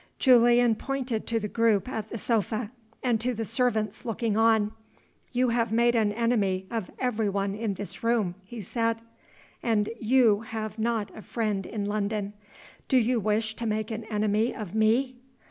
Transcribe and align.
Julian 0.17 0.73
pointed 0.73 1.27
to 1.27 1.39
the 1.39 1.47
group 1.47 1.87
at 1.87 2.09
the 2.09 2.17
sofa, 2.17 2.71
and 3.03 3.21
to 3.21 3.35
the 3.35 3.45
servants 3.45 4.03
looking 4.03 4.35
on. 4.35 4.71
"You 5.31 5.49
have 5.49 5.71
made 5.71 5.93
an 5.93 6.11
enemy 6.11 6.65
of 6.71 6.89
every 6.97 7.29
one 7.29 7.53
in 7.53 7.75
this 7.75 8.01
room," 8.03 8.33
he 8.43 8.61
said, 8.61 8.97
"and 9.61 9.89
you 9.99 10.39
have 10.39 10.79
not 10.79 11.15
a 11.15 11.21
friend 11.21 11.67
in 11.67 11.85
London. 11.85 12.33
Do 12.87 12.97
you 12.97 13.19
wish 13.19 13.55
to 13.57 13.67
make 13.67 13.91
an 13.91 14.05
enemy 14.05 14.55
of 14.55 14.71
_me? 14.71 15.17